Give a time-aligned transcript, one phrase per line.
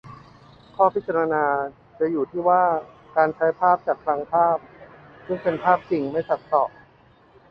[0.75, 1.45] ข้อพิจารณา
[1.99, 2.63] จะอยู่ที่ว่า
[3.15, 4.57] การใช้ภาพจากคลังภาพ
[5.25, 6.63] ซึ่งเป็นภาพจริง-ไม่ตัดต่อ